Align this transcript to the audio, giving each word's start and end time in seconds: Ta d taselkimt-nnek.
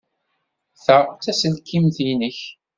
Ta 0.83 0.97
d 1.05 1.17
taselkimt-nnek. 1.23 2.39